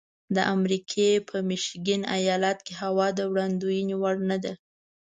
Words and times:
د 0.35 0.37
امریکې 0.55 1.09
په 1.29 1.37
میشیګن 1.47 2.01
ایالت 2.17 2.57
کې 2.65 2.73
هوا 2.81 3.07
د 3.17 3.19
وړاندوینې 3.31 3.95
وړ 4.01 4.15
نه 4.29 4.37
ده. 4.43 4.53